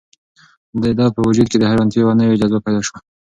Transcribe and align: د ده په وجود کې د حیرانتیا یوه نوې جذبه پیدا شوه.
د 0.81 0.83
ده 0.97 1.05
په 1.15 1.19
وجود 1.27 1.47
کې 1.51 1.57
د 1.59 1.63
حیرانتیا 1.71 1.99
یوه 2.01 2.13
نوې 2.21 2.39
جذبه 2.41 2.59
پیدا 2.65 2.81
شوه. 2.87 2.99